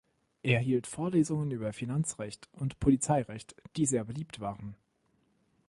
[0.41, 4.73] Er hielt Vorlesungen über Finanzrecht und Polizeirecht die sehr beliebt waren.